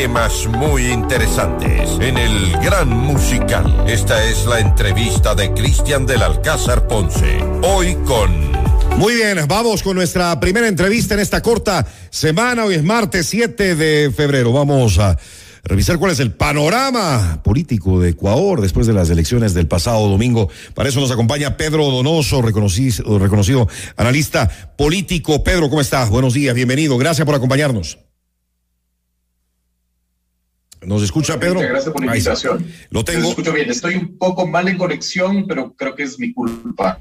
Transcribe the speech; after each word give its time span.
temas 0.00 0.48
muy 0.48 0.90
interesantes 0.90 1.88
en 2.00 2.18
el 2.18 2.50
Gran 2.54 2.88
Musical. 2.88 3.84
Esta 3.86 4.24
es 4.24 4.44
la 4.44 4.58
entrevista 4.58 5.36
de 5.36 5.54
Cristian 5.54 6.04
del 6.04 6.20
Alcázar 6.24 6.88
Ponce. 6.88 7.38
Hoy 7.62 7.94
con... 8.04 8.50
Muy 8.98 9.14
bien, 9.14 9.38
vamos 9.46 9.84
con 9.84 9.94
nuestra 9.94 10.40
primera 10.40 10.66
entrevista 10.66 11.14
en 11.14 11.20
esta 11.20 11.40
corta 11.40 11.86
semana. 12.10 12.64
Hoy 12.64 12.74
es 12.74 12.82
martes 12.82 13.26
7 13.28 13.76
de 13.76 14.10
febrero. 14.10 14.52
Vamos 14.52 14.98
a 14.98 15.16
revisar 15.62 15.96
cuál 15.98 16.10
es 16.10 16.18
el 16.18 16.32
panorama 16.32 17.40
político 17.44 18.00
de 18.00 18.10
Ecuador 18.10 18.62
después 18.62 18.88
de 18.88 18.94
las 18.94 19.10
elecciones 19.10 19.54
del 19.54 19.68
pasado 19.68 20.08
domingo. 20.08 20.48
Para 20.74 20.88
eso 20.88 20.98
nos 20.98 21.12
acompaña 21.12 21.56
Pedro 21.56 21.84
Donoso, 21.84 22.42
reconocido, 22.42 23.20
reconocido 23.20 23.68
analista 23.96 24.48
político. 24.76 25.44
Pedro, 25.44 25.70
¿cómo 25.70 25.80
estás? 25.80 26.10
Buenos 26.10 26.34
días, 26.34 26.52
bienvenido. 26.56 26.98
Gracias 26.98 27.24
por 27.24 27.36
acompañarnos. 27.36 27.96
¿Nos 30.86 31.02
escucha, 31.02 31.38
Pedro? 31.38 31.60
Gracias 31.60 31.92
por 31.92 32.04
la 32.04 32.16
invitación. 32.16 32.66
Lo 32.90 33.04
tengo. 33.04 33.28
escucho 33.28 33.52
bien. 33.52 33.70
Estoy 33.70 33.96
un 33.96 34.18
poco 34.18 34.46
mal 34.46 34.68
en 34.68 34.78
conexión, 34.78 35.46
pero 35.46 35.74
creo 35.74 35.94
que 35.94 36.04
es 36.04 36.18
mi 36.18 36.32
culpa. 36.32 37.00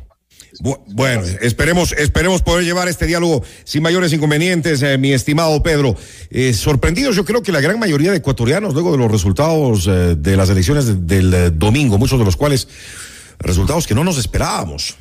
Bueno, 0.87 1.23
esperemos, 1.41 1.93
esperemos 1.93 2.43
poder 2.43 2.63
llevar 2.63 2.87
este 2.87 3.07
diálogo 3.07 3.43
sin 3.63 3.81
mayores 3.81 4.13
inconvenientes, 4.13 4.83
eh, 4.83 4.97
mi 4.97 5.11
estimado 5.11 5.63
Pedro. 5.63 5.95
Eh, 6.29 6.53
sorprendidos, 6.53 7.15
yo 7.15 7.25
creo 7.25 7.41
que 7.41 7.51
la 7.51 7.59
gran 7.59 7.79
mayoría 7.79 8.11
de 8.11 8.17
ecuatorianos, 8.17 8.73
luego 8.73 8.91
de 8.91 8.99
los 8.99 9.11
resultados 9.11 9.87
eh, 9.87 10.15
de 10.15 10.37
las 10.37 10.49
elecciones 10.49 11.07
del 11.07 11.57
domingo, 11.57 11.97
muchos 11.97 12.19
de 12.19 12.25
los 12.25 12.35
cuales 12.35 12.67
resultados 13.39 13.87
que 13.87 13.95
no 13.95 14.03
nos 14.03 14.17
esperábamos. 14.17 14.95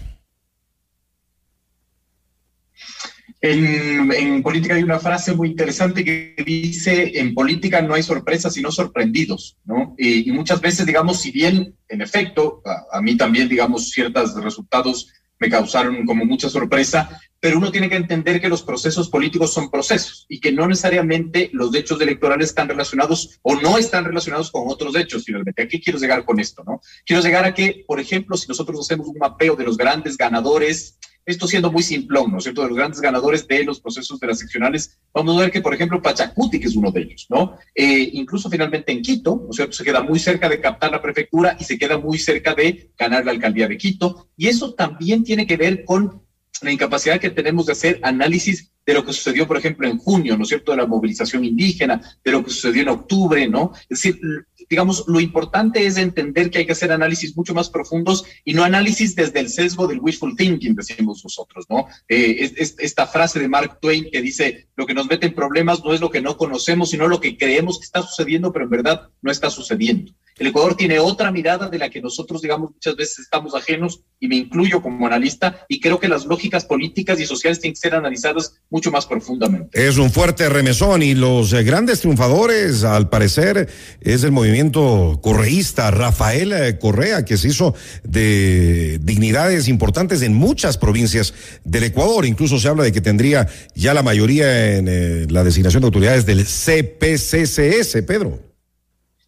En, 3.45 4.41
política 4.41 4.77
hay 4.77 4.85
una 4.85 5.01
frase 5.01 5.35
muy 5.35 5.49
interesante 5.49 6.05
que 6.05 6.37
dice, 6.47 7.19
en 7.19 7.35
política 7.35 7.83
no 7.83 7.95
hay 7.95 8.05
sorpresas 8.05 8.55
sino 8.55 8.71
sorprendidos, 8.71 9.59
¿no? 9.65 9.97
Y, 9.99 10.31
muchas 10.31 10.61
veces, 10.61 10.87
digamos, 10.87 11.21
si 11.21 11.33
bien, 11.33 11.77
en 11.89 12.03
efecto, 12.03 12.63
a, 12.65 12.99
a 12.99 13.03
mí 13.03 13.17
también, 13.17 13.49
digamos, 13.49 13.91
ciertos 13.91 14.35
resultados 14.35 15.13
me 15.41 15.51
causaron 15.51 16.07
como 16.07 16.25
mucha 16.25 16.49
sorpresa, 16.49 17.21
pero 17.41 17.59
uno 17.59 17.73
tiene 17.73 17.89
que 17.89 17.97
entender 17.97 18.41
que 18.41 18.49
los 18.49 18.63
procesos 18.63 19.09
políticos 19.09 19.53
son 19.53 19.69
procesos 19.69 20.25
y 20.29 20.39
que 20.39 20.53
no 20.53 20.69
necesariamente 20.69 21.51
los 21.53 21.75
hechos 21.75 22.01
electorales 22.01 22.51
están 22.51 22.69
relacionados 22.69 23.41
o 23.43 23.57
no 23.57 23.77
están 23.77 24.05
relacionados 24.05 24.53
con 24.53 24.63
otros 24.67 24.95
hechos 24.95 25.25
finalmente. 25.25 25.63
¿A 25.63 25.67
qué 25.67 25.81
quiero 25.81 25.99
llegar 25.99 26.25
con 26.25 26.39
esto? 26.39 26.63
No? 26.65 26.81
Quiero 27.05 27.21
llegar 27.21 27.45
a 27.45 27.53
que, 27.53 27.85
por 27.89 27.99
ejemplo, 27.99 28.37
si 28.37 28.47
nosotros 28.47 28.79
hacemos 28.79 29.09
un 29.09 29.19
mapeo 29.19 29.57
de 29.57 29.65
los 29.65 29.77
grandes 29.77 30.17
ganadores, 30.17 30.97
esto 31.25 31.47
siendo 31.47 31.71
muy 31.71 31.83
simplón, 31.83 32.31
¿no 32.31 32.39
es 32.39 32.45
cierto?, 32.45 32.63
de 32.63 32.69
los 32.69 32.77
grandes 32.77 33.01
ganadores 33.01 33.47
de 33.47 33.65
los 33.65 33.81
procesos 33.81 34.19
de 34.19 34.27
las 34.27 34.39
seccionales, 34.39 34.99
vamos 35.13 35.37
a 35.37 35.41
ver 35.41 35.51
que, 35.51 35.61
por 35.61 35.75
ejemplo, 35.75 36.03
Pachacuti, 36.03 36.59
que 36.59 36.67
es 36.67 36.77
uno 36.77 36.91
de 36.91 37.03
ellos, 37.03 37.27
¿no? 37.29 37.57
Eh, 37.75 38.11
incluso 38.13 38.51
finalmente 38.51 38.93
en 38.93 39.03
Quito, 39.03 39.41
¿no 39.45 39.51
es 39.51 39.57
cierto?, 39.57 39.73
se 39.73 39.85
queda 39.85 40.03
muy 40.03 40.19
cerca 40.19 40.49
de 40.49 40.61
captar 40.61 40.91
la 40.91 41.03
prefectura 41.03 41.57
y 41.59 41.65
se 41.65 41.79
queda 41.79 41.99
muy 41.99 42.19
cerca 42.19 42.55
de 42.55 42.91
ganar 42.99 43.25
la 43.25 43.33
alcaldía 43.33 43.69
de 43.69 43.79
Quito. 43.79 44.29
Y 44.37 44.49
eso 44.49 44.75
también 44.75 45.25
tiene 45.25 45.47
que 45.47 45.57
ver 45.57 45.85
con 45.85 46.23
la 46.61 46.73
incapacidad 46.73 47.21
que 47.21 47.31
tenemos 47.31 47.67
de 47.67 47.73
hacer 47.73 48.01
análisis 48.03 48.71
de 48.85 48.95
lo 48.95 49.05
que 49.05 49.13
sucedió, 49.13 49.47
por 49.47 49.57
ejemplo, 49.57 49.87
en 49.87 49.99
junio, 49.99 50.37
¿no 50.37 50.43
es 50.43 50.49
cierto?, 50.49 50.73
de 50.73 50.79
la 50.79 50.87
movilización 50.87 51.45
indígena, 51.45 52.01
de 52.25 52.33
lo 52.33 52.45
que 52.45 52.51
sucedió 52.51 52.83
en 52.83 52.89
octubre, 52.89 53.49
¿no? 53.49 53.73
Es 53.89 54.03
decir, 54.03 54.21
digamos, 54.69 55.05
lo 55.07 55.21
importante 55.21 55.87
es 55.87 55.97
entender 55.97 56.51
que 56.51 56.59
hay 56.59 56.67
que 56.67 56.73
hacer 56.73 56.91
análisis 56.91 57.37
mucho 57.37 57.55
más 57.55 57.71
profundos 57.71 58.25
y 58.45 58.55
no 58.55 58.65
análisis 58.65 59.15
desde 59.15 59.41
el 59.41 59.51
sesgo 59.51 59.87
del 59.87 60.01
wishful 60.01 60.37
thinking, 60.37 60.75
decimos 60.75 61.23
nosotros, 61.23 61.67
¿no? 61.69 61.87
Eh, 62.09 62.51
es, 62.57 62.75
esta 62.79 63.07
frase 63.07 63.39
de 63.39 63.49
Mark 63.49 63.79
Twain 63.81 64.09
que 64.11 64.21
dice, 64.21 64.69
lo 64.77 64.87
que 64.87 64.95
nos 64.95 65.09
mete 65.09 65.27
en 65.27 65.35
problemas 65.35 65.85
no 65.85 65.93
es 65.93 66.01
lo 66.01 66.11
que 66.11 66.23
no 66.23 66.37
conocemos, 66.37 66.91
sino 66.91 67.07
lo 67.07 67.21
que 67.21 67.37
creemos 67.37 67.79
que 67.79 67.85
está 67.85 68.03
sucediendo, 68.03 68.53
pero 68.53 68.65
en 68.65 68.71
verdad 68.71 69.11
no 69.21 69.31
está 69.31 69.51
sucediendo. 69.51 70.13
El 70.43 70.49
Ecuador 70.49 70.75
tiene 70.75 70.99
otra 70.99 71.31
mirada 71.31 71.69
de 71.69 71.79
la 71.79 71.89
que 71.89 72.01
nosotros, 72.01 72.43
digamos, 72.43 72.73
muchas 72.73 72.97
veces 72.97 73.21
estamos 73.21 73.55
ajenos, 73.55 74.01
y 74.19 74.27
me 74.27 74.35
incluyo 74.35 74.83
como 74.83 75.07
analista, 75.07 75.65
y 75.69 75.79
creo 75.79 76.01
que 76.01 76.09
las 76.09 76.27
lógicas 76.27 76.65
políticas 76.65 77.21
y 77.21 77.27
sociales 77.27 77.61
tienen 77.61 77.75
que 77.75 77.81
ser 77.81 77.95
analizadas 77.95 78.57
mucho 78.69 78.91
más 78.91 79.07
profundamente. 79.07 79.69
Es 79.73 79.99
un 79.99 80.11
fuerte 80.11 80.49
remesón, 80.49 81.05
y 81.05 81.15
los 81.15 81.53
eh, 81.53 81.63
grandes 81.63 82.01
triunfadores, 82.01 82.83
al 82.83 83.09
parecer, 83.09 83.69
es 84.01 84.25
el 84.25 84.33
movimiento 84.33 85.21
correísta, 85.23 85.93
Rafael 85.93 86.53
eh, 86.53 86.77
Correa, 86.77 87.25
que 87.25 87.37
se 87.37 87.47
hizo 87.47 87.77
de 88.03 88.99
dignidades 89.01 89.69
importantes 89.69 90.23
en 90.23 90.35
muchas 90.35 90.77
provincias 90.77 91.35
del 91.63 91.85
Ecuador. 91.85 92.27
Incluso 92.27 92.59
se 92.59 92.67
habla 92.67 92.83
de 92.83 92.91
que 92.91 93.01
tendría 93.01 93.47
ya 93.77 93.95
la 93.95 94.03
mayoría 94.03 94.77
en 94.77 94.89
eh, 94.89 95.27
la 95.31 95.45
designación 95.45 95.83
de 95.83 95.87
autoridades 95.87 96.27
del 96.27 96.45
CPCCS, 96.45 98.03
Pedro. 98.05 98.52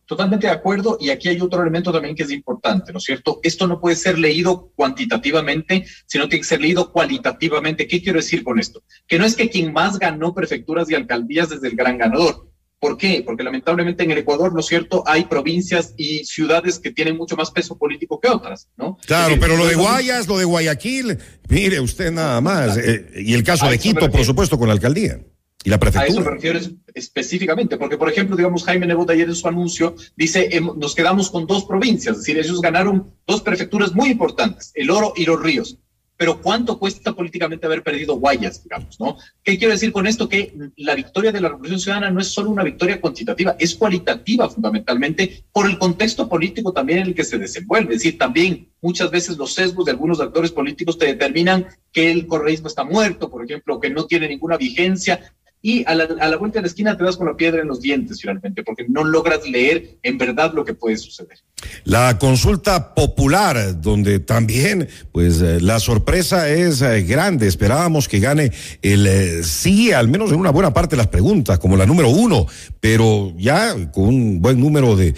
Totalmente 0.07 0.47
de 0.47 0.53
acuerdo, 0.53 0.99
y 1.01 1.11
aquí 1.11 1.29
hay 1.29 1.41
otro 1.41 1.63
elemento 1.63 1.91
también 1.91 2.15
que 2.15 2.25
es 2.25 2.31
importante, 2.31 2.93
¿no 2.93 2.99
es 2.99 3.05
cierto? 3.05 3.41
Esto 3.43 3.67
no 3.67 3.81
puede 3.81 3.97
ser 3.97 4.19
leído 4.19 4.71
cuantitativamente, 4.77 5.87
sino 6.07 6.29
tiene 6.29 6.43
que 6.43 6.49
ser 6.49 6.61
leído 6.61 6.93
cualitativamente. 6.93 7.87
¿Qué 7.87 8.03
quiero 8.03 8.19
decir 8.19 8.45
con 8.45 8.59
esto? 8.59 8.83
Que 9.07 9.19
no 9.19 9.25
es 9.25 9.35
que 9.35 9.49
quien 9.49 9.73
más 9.73 9.99
ganó 9.99 10.35
prefecturas 10.35 10.91
y 10.91 10.95
alcaldías 10.95 11.49
desde 11.49 11.69
el 11.69 11.77
gran 11.77 11.97
ganador. 11.97 12.51
¿Por 12.79 12.99
qué? 12.99 13.23
Porque 13.25 13.43
lamentablemente 13.43 14.05
en 14.05 14.11
el 14.11 14.19
Ecuador, 14.19 14.53
¿no 14.53 14.61
es 14.61 14.67
cierto?, 14.67 15.03
hay 15.07 15.25
provincias 15.25 15.95
y 15.97 16.23
ciudades 16.27 16.79
que 16.79 16.91
tienen 16.91 17.17
mucho 17.17 17.35
más 17.35 17.51
peso 17.51 17.79
político 17.79 18.21
que 18.21 18.29
otras, 18.29 18.69
¿no? 18.77 18.99
Claro, 19.07 19.37
pero 19.41 19.57
lo 19.57 19.65
de 19.65 19.75
Guayas, 19.75 20.29
lo 20.29 20.37
de 20.37 20.45
Guayaquil, 20.45 21.19
mire 21.49 21.81
usted 21.81 22.13
nada 22.13 22.43
más. 22.43 22.77
Eh, 22.77 23.11
y 23.17 23.33
el 23.33 23.43
caso 23.43 23.71
de 23.71 23.79
Quito, 23.79 24.11
por 24.11 24.23
supuesto, 24.27 24.59
con 24.59 24.69
la 24.69 24.75
alcaldía. 24.75 25.19
Y 25.65 25.71
la 25.71 25.79
prefectura. 25.79 26.05
A 26.05 26.09
eso 26.09 26.21
me 26.21 26.31
refiero 26.31 26.61
específicamente, 26.95 27.79
porque 27.79 27.97
por 27.97 28.11
ejemplo, 28.11 28.37
digamos, 28.37 28.65
Jaime 28.65 28.87
Nebot 28.87 29.09
ayer 29.09 29.29
en 29.29 29.35
su 29.35 29.49
anuncio 29.49 29.97
dice, 30.15 30.51
nos 30.77 30.95
quedamos 30.95 31.31
con 31.31 31.47
dos 31.47 31.65
provincias, 31.65 32.17
es 32.17 32.23
decir, 32.23 32.39
ellos 32.39 32.61
ganaron 32.61 33.15
dos 33.27 33.41
prefecturas 33.41 33.95
muy 33.95 34.11
importantes, 34.11 34.71
el 34.75 34.91
Oro 34.91 35.15
y 35.17 35.25
los 35.25 35.43
Ríos. 35.43 35.79
Pero 36.17 36.41
¿cuánto 36.41 36.79
cuesta 36.79 37.13
políticamente 37.13 37.67
haber 37.67 37.83
perdido 37.83 38.17
Guayas, 38.17 38.63
digamos, 38.63 39.01
no? 39.01 39.17
¿Qué 39.43 39.59
quiero 39.59 39.73
decir 39.73 39.91
con 39.91 40.07
esto? 40.07 40.29
Que 40.29 40.55
la 40.77 40.95
victoria 40.95 41.33
de 41.33 41.41
la 41.41 41.49
Revolución 41.49 41.81
Ciudadana 41.81 42.11
no 42.11 42.21
es 42.21 42.29
solo 42.29 42.51
una 42.51 42.63
victoria 42.63 43.01
cuantitativa, 43.01 43.57
es 43.59 43.75
cualitativa 43.75 44.49
fundamentalmente 44.49 45.45
por 45.51 45.69
el 45.69 45.77
contexto 45.77 46.29
político 46.29 46.73
también 46.73 47.01
en 47.01 47.07
el 47.09 47.15
que 47.17 47.25
se 47.25 47.39
desenvuelve. 47.39 47.95
Es 47.95 48.03
decir, 48.03 48.17
también 48.17 48.69
muchas 48.81 49.11
veces 49.11 49.37
los 49.37 49.55
sesgos 49.55 49.87
de 49.87 49.91
algunos 49.91 50.21
actores 50.21 50.53
políticos 50.53 50.99
te 50.99 51.07
determinan 51.07 51.67
que 51.91 52.13
el 52.13 52.29
correísmo 52.29 52.69
está 52.69 52.85
muerto, 52.85 53.29
por 53.29 53.45
ejemplo, 53.45 53.81
que 53.81 53.91
no 53.91 54.07
tiene 54.07 54.29
ninguna 54.29 54.57
vigencia, 54.57 55.35
y 55.65 55.83
a 55.87 55.95
la, 55.95 56.37
vuelta 56.37 56.59
de 56.59 56.61
la 56.61 56.67
esquina 56.67 56.95
te 56.95 57.05
vas 57.05 57.17
con 57.17 57.27
la 57.27 57.39
piedra 57.39 57.63
en 57.63 57.69
los 57.69 57.81
dientes 57.81 58.21
finalmente, 58.21 58.63
porque 58.63 58.85
no 58.87 59.03
logras 59.03 59.49
leer 59.49 59.97
en 60.03 60.19
verdad 60.19 60.53
lo 60.55 60.63
que 60.63 60.75
puede 60.75 60.99
suceder. 60.99 61.39
La 61.85 62.19
consulta 62.19 62.95
popular, 62.95 63.81
donde 63.81 64.19
también, 64.19 64.87
pues, 65.11 65.41
eh, 65.41 65.63
la 65.63 65.81
sorpresa 65.81 66.51
es 66.51 66.83
eh, 66.83 67.01
grande. 67.05 67.47
Esperábamos 67.47 68.09
que 68.09 68.21
gane 68.21 68.53
el 68.83 69.07
eh, 69.07 69.43
sí, 69.43 69.91
al 69.91 70.09
menos 70.09 70.31
en 70.33 70.39
una 70.39 70.51
buena 70.51 70.75
parte 70.75 70.97
de 70.97 70.99
las 70.99 71.07
preguntas, 71.07 71.59
como 71.59 71.79
la 71.79 71.87
número 71.87 72.11
uno, 72.11 72.47
pero 72.81 73.33
ya 73.39 73.91
con 73.91 74.05
un 74.05 74.43
buen 74.43 74.61
número 74.61 74.97
de 74.97 75.15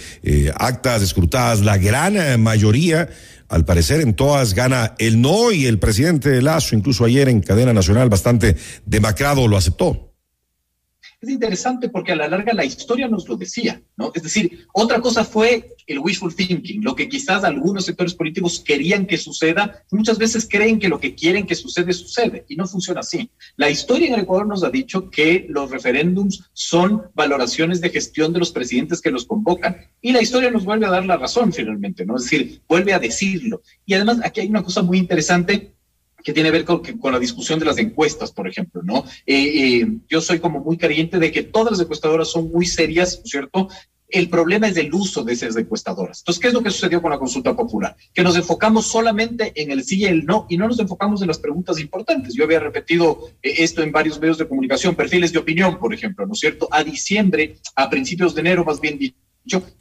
actas 0.55 1.03
escrutadas, 1.03 1.63
la 1.63 1.77
gran 1.77 2.41
mayoría. 2.41 3.09
Al 3.49 3.65
parecer 3.65 4.01
en 4.01 4.15
todas 4.15 4.55
gana 4.55 4.95
el 4.99 5.21
no 5.21 5.51
y 5.51 5.67
el 5.67 5.81
presidente 5.81 6.41
Lazo, 6.41 6.77
incluso 6.77 7.05
ayer 7.05 7.29
en 7.29 7.41
cadena 7.41 7.73
nacional, 7.73 8.09
bastante 8.09 8.57
demacrado, 8.85 9.49
lo 9.49 9.57
aceptó 9.57 10.06
es 11.27 11.33
interesante 11.33 11.89
porque 11.89 12.13
a 12.13 12.17
la 12.17 12.29
larga 12.29 12.53
la 12.53 12.65
historia 12.65 13.09
nos 13.09 13.29
lo 13.29 13.37
decía, 13.37 13.83
¿no? 13.97 14.13
Es 14.15 14.23
decir, 14.23 14.67
otra 14.73 15.01
cosa 15.01 15.25
fue 15.25 15.75
el 15.87 15.99
wishful 15.99 16.35
thinking, 16.35 16.83
lo 16.83 16.95
que 16.95 17.09
quizás 17.09 17.45
algunos 17.45 17.85
sectores 17.85 18.15
políticos 18.15 18.63
querían 18.65 19.07
que 19.07 19.19
suceda, 19.19 19.83
muchas 19.91 20.19
veces 20.19 20.47
creen 20.49 20.79
que 20.79 20.89
lo 20.89 21.01
que 21.01 21.15
quieren 21.15 21.47
que 21.47 21.55
sucede 21.55 21.93
sucede 21.93 22.45
y 22.49 22.57
no 22.57 22.67
funciona 22.67 23.01
así. 23.01 23.31
La 23.57 23.71
historia 23.71 24.09
en 24.09 24.15
el 24.15 24.21
Ecuador 24.21 24.47
nos 24.47 24.65
ha 24.65 24.71
dicho 24.71 25.11
que 25.11 25.47
los 25.49 25.71
referéndums 25.71 26.51
son 26.53 27.05
valoraciones 27.15 27.81
de 27.81 27.91
gestión 27.91 28.33
de 28.33 28.39
los 28.39 28.51
presidentes 28.51 29.01
que 29.01 29.11
los 29.11 29.27
convocan 29.27 29.77
y 30.01 30.13
la 30.13 30.23
historia 30.23 30.51
nos 30.51 30.65
vuelve 30.65 30.87
a 30.87 30.91
dar 30.91 31.07
la 31.07 31.17
razón 31.17 31.53
finalmente, 31.53 32.07
¿no? 32.07 32.17
Es 32.17 32.25
decir, 32.25 32.63
vuelve 32.69 32.95
a 32.95 32.99
decirlo. 32.99 33.63
Y 33.85 33.95
además 33.95 34.19
aquí 34.25 34.41
hay 34.41 34.49
una 34.49 34.63
cosa 34.63 34.83
muy 34.83 34.99
interesante 34.99 35.76
que 36.27 36.33
tiene 36.33 36.51
que 36.51 36.59
ver 36.59 36.65
con, 36.65 37.13
la 37.13 37.21
discusión 37.21 37.61
de 37.61 37.67
las 37.67 37.79
encuestas, 37.79 38.33
por 38.33 38.49
ejemplo, 38.49 38.83
¿no? 38.83 39.05
Eh, 39.25 39.37
eh, 39.37 39.87
yo 40.09 40.21
soy 40.21 40.41
como 40.41 40.59
muy 40.59 40.77
creyente 40.77 41.21
de 41.21 41.31
que 41.31 41.45
todas 41.45 41.71
las 41.71 41.81
encuestadoras 41.81 42.27
son 42.27 42.51
muy 42.51 42.67
serias, 42.67 43.23
¿cierto? 43.25 43.69
El 44.09 44.29
problema 44.29 44.67
es 44.67 44.77
el 44.77 44.93
uso 44.93 45.23
de 45.23 45.35
esas 45.35 45.57
encuestadoras. 45.57 46.19
Entonces, 46.23 46.41
¿qué 46.41 46.49
es 46.49 46.55
lo 46.55 46.65
que 46.65 46.73
sucedió 46.73 47.01
con 47.01 47.13
la 47.13 47.19
consulta 47.21 47.55
popular? 47.55 47.97
Que 48.13 48.25
nos 48.25 48.35
enfocamos 48.35 48.89
solamente 48.89 49.53
en 49.55 49.71
el 49.71 49.85
sí 49.85 50.01
y 50.01 50.07
el 50.07 50.27
no 50.27 50.47
y 50.49 50.57
no 50.57 50.67
nos 50.67 50.81
enfocamos 50.81 51.23
en 51.23 51.29
las 51.29 51.39
preguntas 51.39 51.79
importantes. 51.79 52.35
Yo 52.35 52.43
había 52.43 52.59
repetido 52.59 53.31
eh, 53.41 53.55
esto 53.59 53.85
en 53.85 53.93
varios 53.93 54.19
medios 54.19 54.39
de 54.39 54.49
comunicación, 54.49 54.97
perfiles 54.97 55.33
de 55.33 55.39
opinión, 55.39 55.79
por 55.79 55.95
ejemplo, 55.95 56.27
¿no 56.27 56.33
es 56.33 56.41
cierto? 56.41 56.67
A 56.73 56.83
diciembre, 56.83 57.59
a 57.77 57.89
principios 57.89 58.35
de 58.35 58.41
enero, 58.41 58.65
más 58.65 58.81
bien 58.81 58.99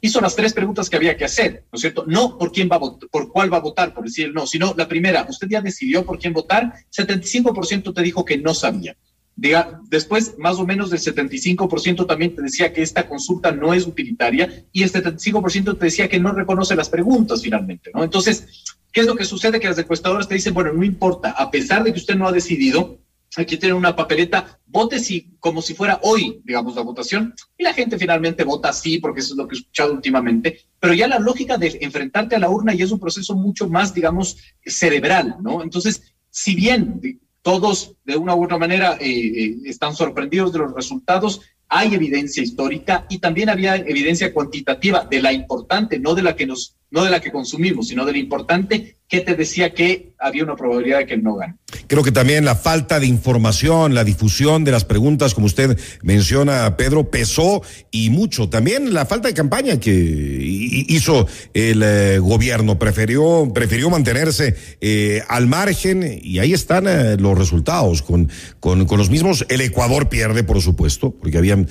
hizo 0.00 0.20
las 0.20 0.36
tres 0.36 0.52
preguntas 0.52 0.88
que 0.88 0.96
había 0.96 1.16
que 1.16 1.24
hacer, 1.24 1.64
¿no 1.72 1.76
es 1.76 1.80
cierto? 1.80 2.04
No 2.06 2.38
por 2.38 2.52
quién 2.52 2.68
va 2.70 2.78
por 2.78 3.32
cuál 3.32 3.52
va 3.52 3.58
a 3.58 3.60
votar, 3.60 3.92
por 3.94 4.04
decir 4.04 4.26
el 4.26 4.34
no, 4.34 4.46
sino 4.46 4.74
la 4.76 4.88
primera, 4.88 5.26
usted 5.28 5.48
ya 5.48 5.60
decidió 5.60 6.04
por 6.04 6.18
quién 6.18 6.32
votar, 6.32 6.74
75% 6.96 7.94
te 7.94 8.02
dijo 8.02 8.24
que 8.24 8.38
no 8.38 8.54
sabía. 8.54 8.96
Diga, 9.38 9.82
después, 9.90 10.36
más 10.38 10.56
o 10.56 10.66
menos 10.66 10.88
del 10.88 11.00
75% 11.00 12.06
también 12.06 12.34
te 12.34 12.40
decía 12.40 12.72
que 12.72 12.80
esta 12.80 13.06
consulta 13.06 13.52
no 13.52 13.74
es 13.74 13.86
utilitaria 13.86 14.64
y 14.72 14.82
el 14.82 14.90
75% 14.90 15.78
te 15.78 15.84
decía 15.84 16.08
que 16.08 16.18
no 16.18 16.32
reconoce 16.32 16.74
las 16.74 16.88
preguntas 16.88 17.42
finalmente, 17.42 17.90
¿no? 17.92 18.02
Entonces, 18.02 18.64
¿qué 18.92 19.00
es 19.00 19.06
lo 19.06 19.14
que 19.14 19.26
sucede? 19.26 19.60
Que 19.60 19.68
las 19.68 19.78
encuestadoras 19.78 20.26
te 20.26 20.36
dicen, 20.36 20.54
bueno, 20.54 20.72
no 20.72 20.82
importa, 20.84 21.32
a 21.32 21.50
pesar 21.50 21.84
de 21.84 21.92
que 21.92 21.98
usted 21.98 22.16
no 22.16 22.26
ha 22.26 22.32
decidido, 22.32 22.98
aquí 23.36 23.56
tiene 23.56 23.74
una 23.74 23.94
papeleta, 23.94 24.58
vote 24.66 24.98
si, 24.98 25.36
como 25.40 25.62
si 25.62 25.74
fuera 25.74 26.00
hoy, 26.02 26.40
digamos, 26.44 26.74
la 26.74 26.82
votación, 26.82 27.34
y 27.56 27.64
la 27.64 27.74
gente 27.74 27.98
finalmente 27.98 28.44
vota 28.44 28.72
sí, 28.72 28.98
porque 28.98 29.20
eso 29.20 29.34
es 29.34 29.38
lo 29.38 29.46
que 29.46 29.56
he 29.56 29.58
escuchado 29.58 29.92
últimamente, 29.92 30.60
pero 30.80 30.94
ya 30.94 31.08
la 31.08 31.18
lógica 31.18 31.56
de 31.58 31.78
enfrentarte 31.80 32.36
a 32.36 32.38
la 32.38 32.50
urna 32.50 32.74
ya 32.74 32.84
es 32.84 32.92
un 32.92 33.00
proceso 33.00 33.34
mucho 33.34 33.68
más, 33.68 33.94
digamos, 33.94 34.36
cerebral, 34.64 35.36
¿no? 35.40 35.62
Entonces, 35.62 36.14
si 36.30 36.54
bien 36.54 37.20
todos 37.42 37.94
de 38.04 38.16
una 38.16 38.34
u 38.34 38.44
otra 38.44 38.58
manera 38.58 38.98
eh, 39.00 39.08
eh, 39.08 39.56
están 39.64 39.94
sorprendidos 39.94 40.52
de 40.52 40.58
los 40.58 40.74
resultados, 40.74 41.42
hay 41.68 41.94
evidencia 41.94 42.42
histórica 42.42 43.06
y 43.08 43.18
también 43.18 43.48
había 43.48 43.76
evidencia 43.76 44.32
cuantitativa 44.32 45.04
de 45.04 45.22
la 45.22 45.32
importante, 45.32 45.98
no 45.98 46.14
de 46.14 46.22
la 46.22 46.36
que 46.36 46.46
nos, 46.46 46.76
no 46.90 47.04
de 47.04 47.10
la 47.10 47.20
que 47.20 47.32
consumimos, 47.32 47.88
sino 47.88 48.04
de 48.04 48.12
la 48.12 48.18
importante 48.18 48.98
que 49.08 49.20
te 49.20 49.34
decía 49.34 49.74
que 49.74 50.14
había 50.18 50.44
una 50.44 50.56
probabilidad 50.56 50.98
de 50.98 51.06
que 51.06 51.16
no 51.16 51.36
gane. 51.36 51.56
Creo 51.86 52.02
que 52.02 52.12
también 52.12 52.44
la 52.44 52.56
falta 52.56 53.00
de 53.00 53.06
información, 53.06 53.94
la 53.94 54.04
difusión 54.04 54.64
de 54.64 54.72
las 54.72 54.84
preguntas, 54.84 55.34
como 55.34 55.46
usted 55.46 55.78
menciona, 56.02 56.76
Pedro, 56.76 57.10
pesó 57.10 57.62
y 57.90 58.10
mucho. 58.10 58.48
También 58.48 58.92
la 58.92 59.06
falta 59.06 59.28
de 59.28 59.34
campaña 59.34 59.78
que 59.78 59.92
hizo 59.92 61.26
el 61.54 61.82
eh, 61.82 62.18
gobierno, 62.18 62.78
prefirió, 62.78 63.50
prefirió 63.54 63.90
mantenerse 63.90 64.56
eh, 64.80 65.22
al 65.28 65.46
margen 65.46 66.20
y 66.22 66.38
ahí 66.38 66.52
están 66.52 66.86
eh, 66.88 67.16
los 67.18 67.36
resultados 67.36 68.02
con, 68.02 68.28
con, 68.60 68.86
con, 68.86 68.98
los 68.98 69.10
mismos. 69.10 69.46
El 69.48 69.60
Ecuador 69.60 70.08
pierde, 70.08 70.44
por 70.44 70.60
supuesto, 70.60 71.10
porque 71.10 71.38
habían 71.38 71.68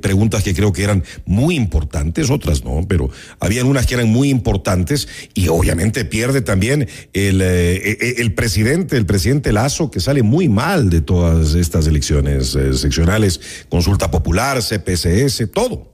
preguntas 0.00 0.42
que 0.42 0.54
creo 0.54 0.72
que 0.72 0.84
eran 0.84 1.04
muy 1.24 1.56
importantes, 1.56 2.30
otras 2.30 2.64
no, 2.64 2.84
pero 2.88 3.10
habían 3.40 3.66
unas 3.66 3.86
que 3.86 3.94
eran 3.94 4.08
muy 4.08 4.30
importantes 4.30 5.08
y 5.34 5.48
obviamente 5.48 6.04
pierde 6.04 6.40
también 6.42 6.88
el, 7.12 7.40
eh, 7.42 7.92
eh, 7.92 8.14
el 8.18 8.34
presidente, 8.34 8.96
el 8.96 9.06
presidente 9.06 9.51
Lazo, 9.52 9.90
que 9.90 10.00
sale 10.00 10.22
muy 10.22 10.48
mal 10.48 10.90
de 10.90 11.00
todas 11.00 11.54
estas 11.54 11.86
elecciones 11.86 12.54
eh, 12.54 12.72
seccionales, 12.74 13.66
consulta 13.68 14.10
popular, 14.10 14.60
CPCS, 14.62 15.50
todo. 15.52 15.92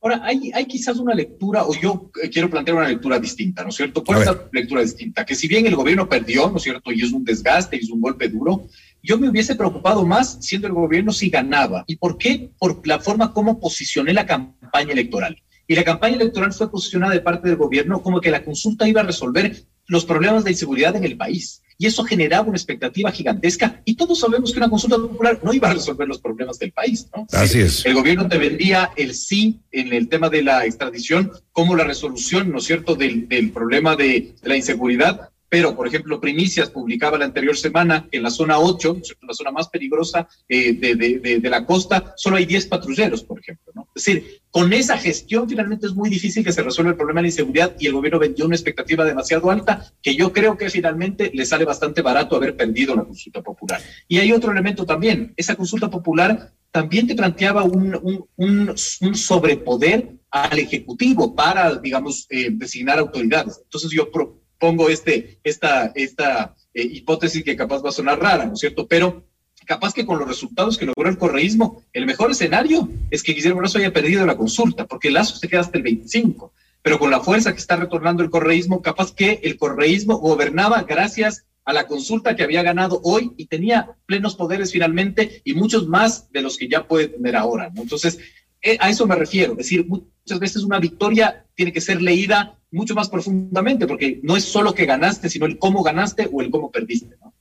Ahora, 0.00 0.20
hay, 0.22 0.52
hay 0.54 0.66
quizás 0.66 0.98
una 0.98 1.14
lectura, 1.14 1.64
o 1.64 1.74
yo 1.74 2.10
quiero 2.30 2.50
plantear 2.50 2.76
una 2.76 2.88
lectura 2.88 3.18
distinta, 3.18 3.62
¿no 3.62 3.70
es 3.70 3.76
cierto? 3.76 4.04
¿Cuál 4.04 4.20
es 4.20 4.26
la 4.26 4.48
lectura 4.52 4.82
distinta? 4.82 5.24
Que 5.24 5.34
si 5.34 5.48
bien 5.48 5.64
el 5.64 5.76
gobierno 5.76 6.06
perdió, 6.06 6.50
¿no 6.50 6.58
es 6.58 6.62
cierto? 6.62 6.92
Y 6.92 7.00
es 7.00 7.10
un 7.10 7.24
desgaste, 7.24 7.76
y 7.76 7.80
es 7.80 7.90
un 7.90 8.02
golpe 8.02 8.28
duro, 8.28 8.68
yo 9.02 9.18
me 9.18 9.30
hubiese 9.30 9.54
preocupado 9.54 10.04
más 10.04 10.38
siendo 10.40 10.66
el 10.66 10.74
gobierno 10.74 11.10
si 11.10 11.30
ganaba. 11.30 11.84
¿Y 11.86 11.96
por 11.96 12.18
qué? 12.18 12.50
Por 12.58 12.86
la 12.86 13.00
forma 13.00 13.32
como 13.32 13.58
posicioné 13.58 14.12
la 14.12 14.26
campaña 14.26 14.92
electoral. 14.92 15.42
Y 15.66 15.74
la 15.74 15.84
campaña 15.84 16.16
electoral 16.16 16.52
fue 16.52 16.70
posicionada 16.70 17.14
de 17.14 17.20
parte 17.20 17.48
del 17.48 17.56
gobierno 17.56 18.02
como 18.02 18.20
que 18.20 18.30
la 18.30 18.44
consulta 18.44 18.86
iba 18.86 19.00
a 19.00 19.04
resolver 19.04 19.64
los 19.86 20.04
problemas 20.04 20.44
de 20.44 20.50
inseguridad 20.50 20.96
en 20.96 21.04
el 21.04 21.16
país. 21.16 21.62
Y 21.78 21.86
eso 21.86 22.04
generaba 22.04 22.48
una 22.48 22.56
expectativa 22.56 23.10
gigantesca. 23.10 23.82
Y 23.84 23.96
todos 23.96 24.20
sabemos 24.20 24.52
que 24.52 24.58
una 24.58 24.70
consulta 24.70 24.96
popular 24.96 25.40
no 25.42 25.52
iba 25.52 25.70
a 25.70 25.74
resolver 25.74 26.06
los 26.06 26.20
problemas 26.20 26.58
del 26.58 26.72
país. 26.72 27.08
¿no? 27.14 27.26
Así 27.32 27.60
es. 27.60 27.84
El 27.84 27.94
gobierno 27.94 28.28
te 28.28 28.38
vendía 28.38 28.90
el 28.96 29.14
sí 29.14 29.60
en 29.72 29.92
el 29.92 30.08
tema 30.08 30.28
de 30.28 30.42
la 30.42 30.64
extradición 30.64 31.32
como 31.52 31.76
la 31.76 31.84
resolución, 31.84 32.50
¿no 32.50 32.58
es 32.58 32.64
cierto?, 32.64 32.94
del, 32.94 33.28
del 33.28 33.50
problema 33.50 33.96
de, 33.96 34.34
de 34.42 34.48
la 34.48 34.56
inseguridad 34.56 35.30
pero, 35.54 35.76
por 35.76 35.86
ejemplo, 35.86 36.20
Primicias 36.20 36.68
publicaba 36.68 37.16
la 37.16 37.26
anterior 37.26 37.56
semana 37.56 38.08
que 38.10 38.16
en 38.16 38.24
la 38.24 38.30
zona 38.30 38.58
8, 38.58 38.96
la 39.22 39.34
zona 39.34 39.52
más 39.52 39.68
peligrosa 39.68 40.26
eh, 40.48 40.72
de, 40.72 40.96
de, 40.96 41.38
de, 41.38 41.48
la 41.48 41.64
costa, 41.64 42.12
solo 42.16 42.38
hay 42.38 42.44
10 42.44 42.66
patrulleros, 42.66 43.22
por 43.22 43.38
ejemplo. 43.38 43.63
Es 43.94 44.04
decir, 44.04 44.40
con 44.50 44.72
esa 44.72 44.98
gestión 44.98 45.48
finalmente 45.48 45.86
es 45.86 45.94
muy 45.94 46.10
difícil 46.10 46.44
que 46.44 46.52
se 46.52 46.62
resuelva 46.62 46.90
el 46.90 46.96
problema 46.96 47.20
de 47.20 47.24
la 47.24 47.28
inseguridad 47.28 47.76
y 47.78 47.86
el 47.86 47.92
gobierno 47.92 48.18
vendió 48.18 48.44
una 48.44 48.56
expectativa 48.56 49.04
demasiado 49.04 49.50
alta 49.50 49.92
que 50.02 50.16
yo 50.16 50.32
creo 50.32 50.56
que 50.56 50.70
finalmente 50.70 51.30
le 51.32 51.46
sale 51.46 51.64
bastante 51.64 52.02
barato 52.02 52.36
haber 52.36 52.56
perdido 52.56 52.94
la 52.94 53.04
consulta 53.04 53.42
popular. 53.42 53.80
Y 54.08 54.18
hay 54.18 54.32
otro 54.32 54.52
elemento 54.52 54.84
también, 54.84 55.32
esa 55.36 55.54
consulta 55.54 55.90
popular 55.90 56.52
también 56.70 57.06
te 57.06 57.14
planteaba 57.14 57.62
un, 57.62 58.26
un, 58.36 58.74
un, 59.00 59.14
sobrepoder 59.14 60.10
al 60.28 60.58
Ejecutivo 60.58 61.32
para, 61.36 61.76
digamos, 61.76 62.26
eh, 62.30 62.48
designar 62.50 62.98
autoridades. 62.98 63.60
Entonces 63.62 63.92
yo 63.92 64.10
pro, 64.10 64.40
pongo 64.58 64.88
este, 64.88 65.38
esta, 65.44 65.92
esta 65.94 66.56
eh, 66.72 66.82
hipótesis 66.82 67.44
que 67.44 67.54
capaz 67.54 67.80
va 67.80 67.90
a 67.90 67.92
sonar 67.92 68.18
rara, 68.18 68.46
¿no 68.46 68.54
es 68.54 68.58
cierto? 68.58 68.88
Pero 68.88 69.24
capaz 69.64 69.92
que 69.92 70.06
con 70.06 70.18
los 70.18 70.28
resultados 70.28 70.78
que 70.78 70.86
logró 70.86 71.08
el 71.08 71.18
correísmo, 71.18 71.82
el 71.92 72.06
mejor 72.06 72.30
escenario 72.30 72.88
es 73.10 73.22
que 73.22 73.32
Guillermo 73.32 73.60
Lazo 73.60 73.78
haya 73.78 73.92
perdido 73.92 74.26
la 74.26 74.36
consulta, 74.36 74.86
porque 74.86 75.08
el 75.08 75.14
Lazo 75.14 75.36
se 75.36 75.48
queda 75.48 75.60
hasta 75.60 75.78
el 75.78 75.84
25. 75.84 76.52
Pero 76.82 76.98
con 76.98 77.10
la 77.10 77.20
fuerza 77.20 77.52
que 77.52 77.58
está 77.58 77.76
retornando 77.76 78.22
el 78.22 78.30
correísmo, 78.30 78.82
capaz 78.82 79.14
que 79.14 79.40
el 79.42 79.56
correísmo 79.56 80.18
gobernaba 80.18 80.82
gracias 80.82 81.44
a 81.64 81.72
la 81.72 81.86
consulta 81.86 82.36
que 82.36 82.42
había 82.42 82.62
ganado 82.62 83.00
hoy 83.04 83.32
y 83.36 83.46
tenía 83.46 83.96
plenos 84.06 84.36
poderes 84.36 84.72
finalmente 84.72 85.40
y 85.44 85.54
muchos 85.54 85.88
más 85.88 86.30
de 86.30 86.42
los 86.42 86.58
que 86.58 86.68
ya 86.68 86.86
puede 86.86 87.08
tener 87.08 87.36
ahora. 87.36 87.70
¿no? 87.74 87.82
Entonces, 87.82 88.18
eh, 88.60 88.76
a 88.80 88.90
eso 88.90 89.06
me 89.06 89.14
refiero, 89.14 89.52
es 89.52 89.58
decir, 89.58 89.86
muchas 89.86 90.38
veces 90.38 90.62
una 90.62 90.78
victoria 90.78 91.46
tiene 91.54 91.72
que 91.72 91.80
ser 91.80 92.00
leída 92.00 92.58
mucho 92.70 92.94
más 92.94 93.08
profundamente, 93.08 93.86
porque 93.86 94.20
no 94.22 94.36
es 94.36 94.44
solo 94.44 94.74
que 94.74 94.86
ganaste, 94.86 95.28
sino 95.28 95.46
el 95.46 95.58
cómo 95.58 95.82
ganaste 95.82 96.28
o 96.32 96.40
el 96.40 96.50
cómo 96.50 96.70
perdiste. 96.70 97.16
¿no? 97.22 97.33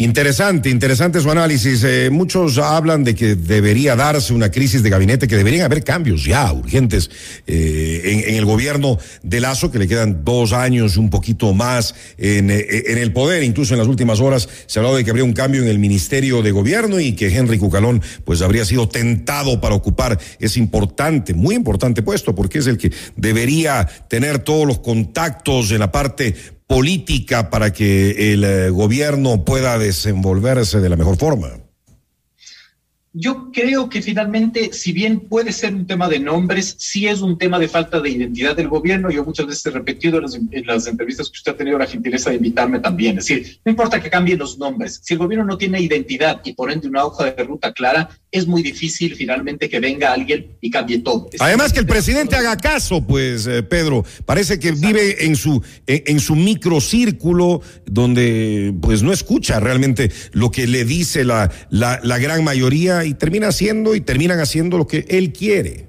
Interesante, 0.00 0.70
interesante 0.70 1.20
su 1.20 1.30
análisis. 1.30 1.84
Eh, 1.84 2.08
muchos 2.10 2.56
hablan 2.56 3.04
de 3.04 3.14
que 3.14 3.34
debería 3.34 3.96
darse 3.96 4.32
una 4.32 4.50
crisis 4.50 4.82
de 4.82 4.88
gabinete, 4.88 5.28
que 5.28 5.36
deberían 5.36 5.66
haber 5.66 5.84
cambios 5.84 6.24
ya 6.24 6.50
urgentes 6.54 7.10
eh, 7.46 8.24
en, 8.26 8.34
el 8.34 8.46
gobierno 8.46 8.96
de 9.22 9.40
Lazo, 9.40 9.70
que 9.70 9.78
le 9.78 9.86
quedan 9.86 10.24
dos 10.24 10.54
años, 10.54 10.96
un 10.96 11.10
poquito 11.10 11.52
más 11.52 11.94
en, 12.16 12.50
eh, 12.50 12.66
en, 12.86 12.96
el 12.96 13.12
poder. 13.12 13.42
Incluso 13.42 13.74
en 13.74 13.78
las 13.78 13.88
últimas 13.88 14.20
horas 14.20 14.48
se 14.64 14.78
ha 14.78 14.80
hablado 14.80 14.96
de 14.96 15.04
que 15.04 15.10
habría 15.10 15.24
un 15.24 15.34
cambio 15.34 15.60
en 15.60 15.68
el 15.68 15.78
Ministerio 15.78 16.40
de 16.40 16.50
Gobierno 16.50 16.98
y 16.98 17.12
que 17.12 17.28
Henry 17.36 17.58
Cucalón 17.58 18.00
pues 18.24 18.40
habría 18.40 18.64
sido 18.64 18.88
tentado 18.88 19.60
para 19.60 19.74
ocupar 19.74 20.18
ese 20.38 20.60
importante, 20.60 21.34
muy 21.34 21.54
importante 21.54 22.02
puesto, 22.02 22.34
porque 22.34 22.60
es 22.60 22.66
el 22.68 22.78
que 22.78 22.90
debería 23.16 23.86
tener 24.08 24.38
todos 24.38 24.66
los 24.66 24.78
contactos 24.78 25.72
en 25.72 25.80
la 25.80 25.92
parte 25.92 26.34
política 26.70 27.50
para 27.50 27.72
que 27.72 28.32
el 28.32 28.44
eh, 28.44 28.70
gobierno 28.70 29.44
pueda 29.44 29.76
desenvolverse 29.76 30.78
de 30.78 30.88
la 30.88 30.94
mejor 30.94 31.16
forma? 31.16 31.48
Yo 33.12 33.50
creo 33.52 33.88
que 33.88 34.02
finalmente, 34.02 34.72
si 34.72 34.92
bien 34.92 35.18
puede 35.18 35.50
ser 35.50 35.74
un 35.74 35.84
tema 35.84 36.08
de 36.08 36.20
nombres, 36.20 36.76
sí 36.78 37.08
es 37.08 37.20
un 37.22 37.38
tema 37.38 37.58
de 37.58 37.66
falta 37.66 38.00
de 38.00 38.08
identidad 38.08 38.54
del 38.54 38.68
gobierno. 38.68 39.10
Yo 39.10 39.24
muchas 39.24 39.46
veces 39.46 39.66
he 39.66 39.70
repetido 39.70 40.18
en 40.18 40.22
las, 40.22 40.34
en 40.34 40.66
las, 40.66 40.86
entrevistas 40.86 41.28
que 41.28 41.38
usted 41.38 41.52
ha 41.52 41.56
tenido 41.56 41.76
la 41.76 41.88
gentileza 41.88 42.30
de 42.30 42.36
invitarme 42.36 42.78
también. 42.78 43.18
Es 43.18 43.26
decir, 43.26 43.58
no 43.64 43.70
importa 43.70 44.00
que 44.00 44.10
cambien 44.10 44.38
los 44.38 44.58
nombres. 44.58 45.00
Si 45.02 45.14
el 45.14 45.18
gobierno 45.18 45.44
no 45.44 45.58
tiene 45.58 45.80
identidad 45.80 46.40
y 46.44 46.52
por 46.52 46.70
ende 46.70 46.86
una 46.86 47.04
hoja 47.04 47.32
de 47.32 47.42
ruta 47.42 47.72
clara, 47.72 48.10
es 48.30 48.46
muy 48.46 48.62
difícil 48.62 49.16
finalmente 49.16 49.68
que 49.68 49.80
venga 49.80 50.12
alguien 50.12 50.46
y 50.60 50.70
cambie 50.70 51.00
todo. 51.00 51.28
Es 51.32 51.40
Además 51.40 51.72
que 51.72 51.80
el 51.80 51.86
presidente 51.86 52.36
haga 52.36 52.56
caso, 52.56 53.04
pues, 53.04 53.44
eh, 53.48 53.64
Pedro. 53.64 54.04
Parece 54.24 54.60
que 54.60 54.68
Exacto. 54.68 54.86
vive 54.86 55.24
en 55.24 55.34
su, 55.34 55.60
en, 55.88 56.02
en 56.06 56.20
su 56.20 56.36
microcírculo 56.36 57.60
donde 57.86 58.72
pues 58.80 59.02
no 59.02 59.12
escucha 59.12 59.58
realmente 59.58 60.12
lo 60.30 60.52
que 60.52 60.68
le 60.68 60.84
dice 60.84 61.24
la, 61.24 61.50
la, 61.70 61.98
la 62.04 62.18
gran 62.18 62.44
mayoría 62.44 62.99
y 63.04 63.14
termina 63.14 63.48
haciendo 63.48 63.94
y 63.94 64.00
terminan 64.00 64.40
haciendo 64.40 64.78
lo 64.78 64.86
que 64.86 65.04
él 65.08 65.32
quiere. 65.32 65.88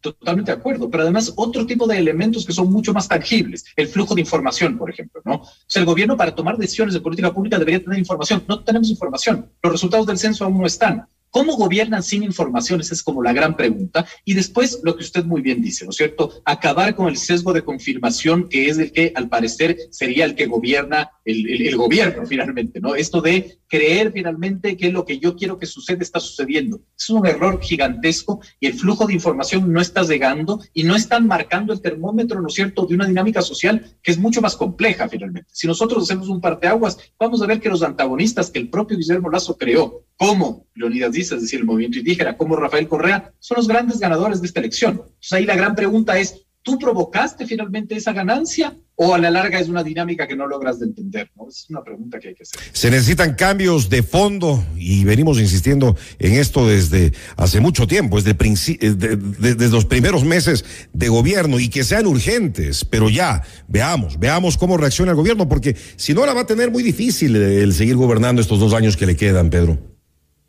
Totalmente 0.00 0.50
de 0.50 0.56
acuerdo, 0.58 0.90
pero 0.90 1.02
además 1.02 1.32
otro 1.36 1.66
tipo 1.66 1.86
de 1.86 1.98
elementos 1.98 2.46
que 2.46 2.54
son 2.54 2.72
mucho 2.72 2.94
más 2.94 3.06
tangibles, 3.06 3.66
el 3.76 3.86
flujo 3.86 4.14
de 4.14 4.22
información, 4.22 4.78
por 4.78 4.88
ejemplo, 4.88 5.20
¿no? 5.26 5.34
O 5.34 5.48
sea, 5.66 5.80
el 5.80 5.86
gobierno 5.86 6.16
para 6.16 6.34
tomar 6.34 6.56
decisiones 6.56 6.94
de 6.94 7.00
política 7.00 7.34
pública 7.34 7.58
debería 7.58 7.82
tener 7.82 7.98
información, 7.98 8.42
no 8.48 8.64
tenemos 8.64 8.88
información, 8.88 9.50
los 9.62 9.72
resultados 9.72 10.06
del 10.06 10.16
censo 10.16 10.44
aún 10.44 10.58
no 10.58 10.66
están. 10.66 11.06
¿Cómo 11.30 11.56
gobiernan 11.56 12.02
sin 12.02 12.22
información? 12.22 12.80
Esa 12.80 12.94
es 12.94 13.02
como 13.02 13.22
la 13.22 13.32
gran 13.32 13.56
pregunta. 13.56 14.06
Y 14.24 14.34
después, 14.34 14.80
lo 14.82 14.96
que 14.96 15.04
usted 15.04 15.24
muy 15.24 15.40
bien 15.40 15.62
dice, 15.62 15.84
¿no 15.84 15.90
es 15.90 15.96
cierto? 15.96 16.42
Acabar 16.44 16.94
con 16.94 17.08
el 17.08 17.16
sesgo 17.16 17.52
de 17.52 17.62
confirmación, 17.62 18.48
que 18.48 18.68
es 18.68 18.78
el 18.78 18.92
que, 18.92 19.12
al 19.14 19.28
parecer, 19.28 19.76
sería 19.90 20.24
el 20.24 20.34
que 20.34 20.46
gobierna 20.46 21.10
el, 21.24 21.76
gobierno, 21.76 22.26
finalmente, 22.26 22.80
¿no? 22.80 22.94
Esto 22.94 23.20
de 23.20 23.58
creer 23.68 24.10
finalmente 24.12 24.76
que 24.76 24.90
lo 24.90 25.04
que 25.04 25.18
yo 25.18 25.36
quiero 25.36 25.58
que 25.58 25.66
suceda 25.66 25.98
está 26.00 26.18
sucediendo. 26.18 26.80
Es 26.98 27.08
un 27.10 27.26
error 27.26 27.60
gigantesco 27.62 28.40
y 28.58 28.66
el 28.66 28.74
flujo 28.74 29.06
de 29.06 29.14
información 29.14 29.72
no 29.72 29.80
está 29.80 30.02
llegando 30.02 30.60
y 30.74 30.82
no 30.82 30.96
están 30.96 31.26
marcando 31.26 31.72
el 31.72 31.80
termómetro, 31.80 32.40
¿no 32.40 32.48
es 32.48 32.54
cierto?, 32.54 32.86
de 32.86 32.94
una 32.94 33.06
dinámica 33.06 33.42
social 33.42 33.96
que 34.02 34.10
es 34.10 34.18
mucho 34.18 34.40
más 34.40 34.56
compleja, 34.56 35.08
finalmente. 35.08 35.48
Si 35.52 35.66
nosotros 35.66 36.02
hacemos 36.02 36.28
un 36.28 36.40
parteaguas, 36.40 36.98
vamos 37.18 37.42
a 37.42 37.46
ver 37.46 37.60
que 37.60 37.68
los 37.68 37.82
antagonistas 37.82 38.50
que 38.50 38.58
el 38.58 38.70
propio 38.70 38.96
Guillermo 38.96 39.30
Lazo 39.30 39.56
creó, 39.56 40.04
como 40.20 40.66
Leonidas 40.74 41.12
Díaz, 41.12 41.32
es 41.32 41.40
decir, 41.40 41.60
el 41.60 41.64
movimiento 41.64 41.98
indígena, 41.98 42.36
como 42.36 42.54
Rafael 42.54 42.86
Correa, 42.86 43.32
son 43.38 43.56
los 43.56 43.66
grandes 43.66 43.98
ganadores 43.98 44.42
de 44.42 44.48
esta 44.48 44.60
elección. 44.60 44.92
Entonces 44.92 45.32
ahí 45.32 45.46
la 45.46 45.56
gran 45.56 45.74
pregunta 45.74 46.18
es, 46.18 46.44
¿Tú 46.62 46.78
provocaste 46.78 47.46
finalmente 47.46 47.96
esa 47.96 48.12
ganancia 48.12 48.76
o 48.94 49.14
a 49.14 49.18
la 49.18 49.30
larga 49.30 49.58
es 49.58 49.70
una 49.70 49.82
dinámica 49.82 50.26
que 50.28 50.36
no 50.36 50.46
logras 50.46 50.78
de 50.78 50.86
entender? 50.86 51.30
Es 51.48 51.64
una 51.70 51.82
pregunta 51.82 52.18
que 52.18 52.28
hay 52.28 52.34
que 52.34 52.42
hacer. 52.42 52.60
Se 52.72 52.90
necesitan 52.90 53.34
cambios 53.34 53.88
de 53.88 54.02
fondo 54.02 54.62
y 54.76 55.04
venimos 55.04 55.40
insistiendo 55.40 55.96
en 56.18 56.34
esto 56.34 56.68
desde 56.68 57.14
hace 57.38 57.60
mucho 57.60 57.86
tiempo, 57.86 58.20
desde, 58.20 58.34
desde, 58.34 59.16
desde 59.16 59.68
los 59.70 59.86
primeros 59.86 60.22
meses 60.24 60.66
de 60.92 61.08
gobierno 61.08 61.58
y 61.58 61.70
que 61.70 61.82
sean 61.82 62.06
urgentes, 62.06 62.84
pero 62.84 63.08
ya, 63.08 63.42
veamos, 63.66 64.18
veamos 64.18 64.58
cómo 64.58 64.76
reacciona 64.76 65.12
el 65.12 65.16
gobierno, 65.16 65.48
porque 65.48 65.74
si 65.96 66.12
no 66.12 66.26
la 66.26 66.34
va 66.34 66.42
a 66.42 66.46
tener 66.46 66.70
muy 66.70 66.82
difícil 66.82 67.36
el 67.36 67.72
seguir 67.72 67.96
gobernando 67.96 68.42
estos 68.42 68.60
dos 68.60 68.74
años 68.74 68.98
que 68.98 69.06
le 69.06 69.16
quedan, 69.16 69.48
Pedro. 69.48 69.78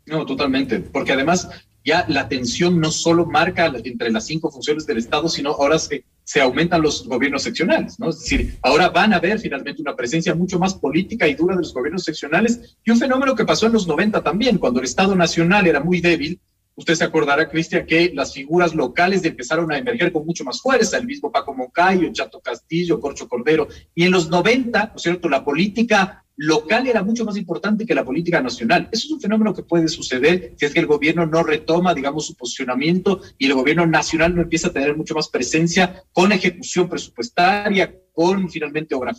No, 0.06 0.26
totalmente, 0.26 0.80
porque 0.80 1.12
además 1.12 1.48
ya 1.84 2.04
la 2.08 2.28
tensión 2.28 2.80
no 2.80 2.90
solo 2.90 3.26
marca 3.26 3.72
entre 3.84 4.10
las 4.10 4.26
cinco 4.26 4.50
funciones 4.50 4.86
del 4.86 4.98
Estado, 4.98 5.28
sino 5.28 5.50
ahora 5.50 5.78
se, 5.78 6.04
se 6.24 6.40
aumentan 6.40 6.82
los 6.82 7.06
gobiernos 7.06 7.42
seccionales, 7.42 7.98
¿no? 7.98 8.10
Es 8.10 8.20
decir, 8.20 8.58
ahora 8.62 8.88
van 8.88 9.12
a 9.12 9.16
haber 9.16 9.38
finalmente 9.40 9.82
una 9.82 9.96
presencia 9.96 10.34
mucho 10.34 10.58
más 10.58 10.74
política 10.74 11.26
y 11.26 11.34
dura 11.34 11.56
de 11.56 11.62
los 11.62 11.74
gobiernos 11.74 12.04
seccionales 12.04 12.76
y 12.84 12.90
un 12.90 12.98
fenómeno 12.98 13.34
que 13.34 13.44
pasó 13.44 13.66
en 13.66 13.72
los 13.72 13.86
90 13.86 14.22
también, 14.22 14.58
cuando 14.58 14.80
el 14.80 14.86
Estado 14.86 15.14
nacional 15.14 15.66
era 15.66 15.80
muy 15.80 16.00
débil. 16.00 16.40
Usted 16.74 16.94
se 16.94 17.04
acordará, 17.04 17.50
Cristian, 17.50 17.84
que 17.84 18.12
las 18.14 18.32
figuras 18.32 18.74
locales 18.74 19.22
empezaron 19.24 19.70
a 19.70 19.76
emerger 19.76 20.10
con 20.10 20.24
mucho 20.24 20.42
más 20.42 20.60
fuerza, 20.62 20.96
el 20.96 21.06
mismo 21.06 21.30
Paco 21.30 21.52
Moncayo, 21.52 22.10
Chato 22.12 22.40
Castillo, 22.40 22.98
Corcho 22.98 23.28
Cordero, 23.28 23.68
y 23.94 24.04
en 24.04 24.10
los 24.10 24.30
90, 24.30 24.86
¿no 24.86 24.92
es 24.96 25.02
cierto?, 25.02 25.28
la 25.28 25.44
política 25.44 26.21
local 26.36 26.86
era 26.86 27.02
mucho 27.02 27.24
más 27.24 27.36
importante 27.36 27.86
que 27.86 27.94
la 27.94 28.04
política 28.04 28.40
nacional. 28.40 28.88
Eso 28.92 29.06
es 29.06 29.12
un 29.12 29.20
fenómeno 29.20 29.54
que 29.54 29.62
puede 29.62 29.88
suceder 29.88 30.54
si 30.56 30.66
es 30.66 30.72
que 30.72 30.80
el 30.80 30.86
gobierno 30.86 31.26
no 31.26 31.42
retoma, 31.42 31.94
digamos, 31.94 32.26
su 32.26 32.34
posicionamiento 32.34 33.20
y 33.38 33.46
el 33.46 33.54
gobierno 33.54 33.86
nacional 33.86 34.34
no 34.34 34.42
empieza 34.42 34.68
a 34.68 34.72
tener 34.72 34.96
mucho 34.96 35.14
más 35.14 35.28
presencia 35.28 36.04
con 36.12 36.32
ejecución 36.32 36.88
presupuestaria, 36.88 37.94
con 38.12 38.50
finalmente 38.50 38.94
obra 38.94 39.12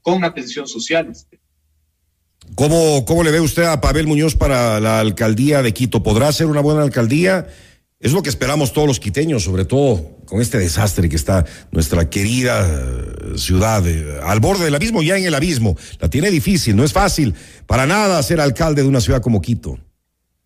con 0.00 0.24
atención 0.24 0.66
social. 0.66 1.12
¿Cómo, 2.54 3.04
¿Cómo 3.04 3.22
le 3.22 3.30
ve 3.30 3.40
usted 3.40 3.64
a 3.64 3.80
Pavel 3.80 4.06
Muñoz 4.06 4.34
para 4.34 4.78
la 4.80 5.00
alcaldía 5.00 5.62
de 5.62 5.72
Quito? 5.72 6.02
¿Podrá 6.02 6.32
ser 6.32 6.46
una 6.46 6.60
buena 6.60 6.82
alcaldía? 6.82 7.46
Es 8.02 8.10
lo 8.10 8.20
que 8.20 8.30
esperamos 8.30 8.72
todos 8.72 8.88
los 8.88 8.98
quiteños, 8.98 9.44
sobre 9.44 9.64
todo 9.64 10.18
con 10.26 10.40
este 10.40 10.58
desastre 10.58 11.08
que 11.08 11.14
está 11.14 11.46
nuestra 11.70 12.10
querida 12.10 12.68
eh, 12.68 13.38
ciudad 13.38 13.86
eh, 13.86 14.18
al 14.24 14.40
borde 14.40 14.64
del 14.64 14.74
abismo, 14.74 15.04
ya 15.04 15.16
en 15.16 15.24
el 15.24 15.34
abismo. 15.34 15.76
La 16.00 16.10
tiene 16.10 16.28
difícil, 16.32 16.74
no 16.74 16.82
es 16.82 16.92
fácil 16.92 17.32
para 17.64 17.86
nada 17.86 18.20
ser 18.24 18.40
alcalde 18.40 18.82
de 18.82 18.88
una 18.88 19.00
ciudad 19.00 19.22
como 19.22 19.40
Quito. 19.40 19.78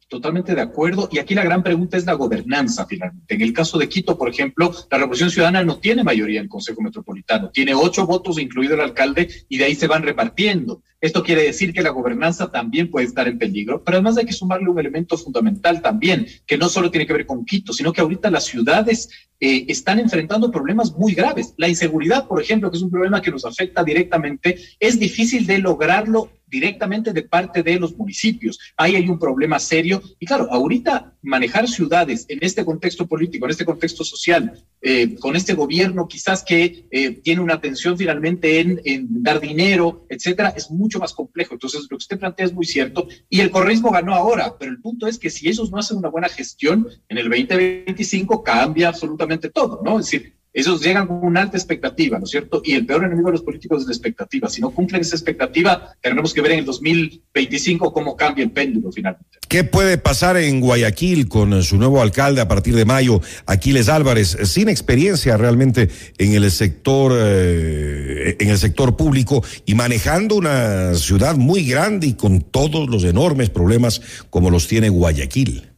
Totalmente 0.09 0.55
de 0.55 0.61
acuerdo. 0.61 1.09
Y 1.11 1.19
aquí 1.19 1.35
la 1.35 1.43
gran 1.43 1.65
pregunta 1.65 1.97
es 1.97 2.07
la 2.07 2.13
gobernanza, 2.13 2.87
finalmente. 2.87 3.35
En 3.35 3.43
el 3.43 3.53
caso 3.53 3.77
de 3.77 3.89
Quito, 3.89 4.17
por 4.17 4.29
ejemplo, 4.29 4.73
la 4.89 4.99
Revolución 4.99 5.31
Ciudadana 5.31 5.65
no 5.65 5.79
tiene 5.79 6.05
mayoría 6.05 6.39
en 6.39 6.45
el 6.45 6.49
Consejo 6.49 6.81
Metropolitano. 6.81 7.51
Tiene 7.51 7.75
ocho 7.75 8.07
votos, 8.07 8.39
incluido 8.39 8.75
el 8.75 8.83
alcalde, 8.83 9.29
y 9.49 9.59
de 9.59 9.65
ahí 9.65 9.75
se 9.75 9.89
van 9.89 10.05
repartiendo. 10.05 10.81
Esto 11.01 11.25
quiere 11.25 11.43
decir 11.43 11.73
que 11.73 11.83
la 11.83 11.91
gobernanza 11.91 12.53
también 12.53 12.89
puede 12.89 13.07
estar 13.07 13.27
en 13.27 13.37
peligro, 13.37 13.83
pero 13.83 13.97
además 13.97 14.17
hay 14.17 14.27
que 14.27 14.33
sumarle 14.33 14.71
un 14.71 14.79
elemento 14.79 15.19
fundamental 15.19 15.83
también, 15.83 16.27
que 16.47 16.57
no 16.57 16.69
solo 16.69 16.91
tiene 16.91 17.07
que 17.07 17.13
ver 17.13 17.27
con 17.27 17.45
Quito, 17.45 17.73
sino 17.73 17.93
que 17.93 18.01
ahorita 18.01 18.31
las 18.31 18.45
ciudades 18.45 19.09
eh, 19.41 19.67
están 19.69 19.99
enfrentando 19.99 20.53
problemas 20.53 20.93
muy 20.93 21.15
graves. 21.15 21.53
La 21.57 21.69
inseguridad, 21.69 22.29
por 22.29 22.41
ejemplo, 22.41 22.71
que 22.71 22.77
es 22.77 22.83
un 22.83 22.91
problema 22.91 23.21
que 23.21 23.33
nos 23.33 23.45
afecta 23.45 23.83
directamente, 23.83 24.57
es 24.79 25.01
difícil 25.01 25.47
de 25.47 25.59
lograrlo 25.59 26.31
directamente 26.47 27.13
de 27.13 27.23
parte 27.23 27.63
de 27.63 27.79
los 27.79 27.97
municipios. 27.97 28.59
Ahí 28.77 28.95
hay 28.95 29.09
un 29.09 29.19
problema 29.19 29.59
serio. 29.59 30.03
Y 30.19 30.27
claro, 30.27 30.49
ahorita 30.51 31.15
manejar 31.23 31.69
ciudades 31.69 32.25
en 32.29 32.39
este 32.43 32.65
contexto 32.65 33.07
político, 33.07 33.47
en 33.47 33.51
este 33.51 33.65
contexto 33.65 34.05
social, 34.05 34.65
eh, 34.81 35.17
con 35.17 35.35
este 35.35 35.55
gobierno 35.55 36.07
quizás 36.07 36.45
que 36.45 36.87
eh, 36.91 37.11
tiene 37.23 37.41
una 37.41 37.55
atención 37.55 37.99
finalmente 37.99 38.61
en, 38.61 38.81
dar 39.23 39.41
dinero, 39.41 40.07
etcétera, 40.09 40.51
es 40.57 40.71
mucho 40.71 40.99
más 40.99 41.13
complejo. 41.13 41.55
Entonces, 41.55 41.83
lo 41.83 41.97
que 41.97 42.03
usted 42.03 42.19
plantea 42.19 42.47
es 42.47 42.53
muy 42.53 42.67
cierto. 42.67 43.09
Y 43.29 43.41
el 43.41 43.51
correísmo 43.51 43.91
ganó 43.91 44.15
ahora, 44.15 44.57
pero 44.59 44.71
el 44.71 44.81
punto 44.81 45.07
es 45.07 45.19
que 45.19 45.31
si 45.31 45.49
ellos 45.49 45.71
no 45.71 45.79
hacen 45.79 45.97
una 45.97 46.09
buena 46.09 46.29
gestión, 46.29 46.87
en 47.09 47.19
el 47.19 47.29
2025 47.29 48.43
cambia 48.43 48.89
absolutamente 48.89 49.51
todo, 49.51 49.81
¿no? 49.85 49.99
Es 49.99 50.07
decir, 50.07 50.36
esos 50.57 50.81
llegan 50.81 51.07
con 51.07 51.19
una 51.23 51.43
alta 51.43 51.59
expectativa, 51.59 52.19
¿no 52.19 52.25
es 52.25 52.31
cierto? 52.31 52.63
Y 52.65 52.73
el 52.73 52.87
peor 52.87 53.05
enemigo 53.05 53.29
de 53.29 53.33
los 53.33 53.43
políticos 53.43 53.83
es 53.83 53.89
la 53.89 53.93
expectativa. 53.93 54.49
Si 54.49 54.63
no 54.63 54.71
cumplen 54.71 55.03
esa 55.03 55.15
expectativa, 55.15 55.95
tendremos 56.01 56.33
que 56.33 56.41
ver 56.41 56.53
en 56.53 56.61
el 56.61 56.65
2025 56.65 57.93
cómo 57.93 58.17
cambia 58.17 58.43
el 58.43 58.51
péndulo 58.51 58.91
finalmente. 58.91 59.39
¿Qué 59.49 59.65
puede 59.65 59.99
pasar 59.99 60.39
en 60.39 60.61
Guayaquil 60.61 61.29
con 61.29 61.63
su 61.63 61.77
nuevo 61.77 62.01
alcalde 62.01 62.41
a 62.41 62.49
partir 62.49 62.75
de 62.75 62.87
mayo, 62.87 63.21
Aquiles 63.45 63.91
Álvarez, 63.91 64.35
sin 64.45 64.71
experiencia 64.71 65.37
realmente 65.37 65.91
en 66.17 66.33
el 66.33 66.51
sector, 66.51 67.13
eh, 67.15 68.37
en 68.39 68.49
el 68.49 68.57
sector 68.57 68.97
público 68.97 69.45
y 69.67 69.75
manejando 69.75 70.37
una 70.37 70.95
ciudad 70.95 71.37
muy 71.37 71.67
grande 71.67 72.07
y 72.07 72.15
con 72.15 72.41
todos 72.41 72.89
los 72.89 73.05
enormes 73.05 73.51
problemas 73.51 74.01
como 74.31 74.51
los 74.51 74.69
tiene 74.69 74.89
Guayaquil? 74.89 75.76